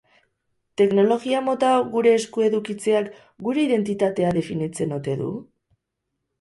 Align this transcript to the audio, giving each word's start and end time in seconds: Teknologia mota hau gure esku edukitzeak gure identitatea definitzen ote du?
Teknologia 0.81 1.41
mota 1.49 1.69
hau 1.73 1.83
gure 1.91 2.15
esku 2.21 2.47
edukitzeak 2.47 3.13
gure 3.51 3.69
identitatea 3.69 4.35
definitzen 4.41 4.99
ote 5.01 5.19
du? 5.25 5.33